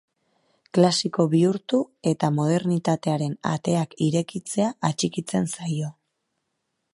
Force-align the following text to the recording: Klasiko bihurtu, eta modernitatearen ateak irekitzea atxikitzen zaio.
Klasiko 0.77 1.25
bihurtu, 1.33 1.81
eta 2.11 2.29
modernitatearen 2.37 3.35
ateak 3.51 3.93
irekitzea 4.07 4.71
atxikitzen 4.91 5.47
zaio. 5.59 5.93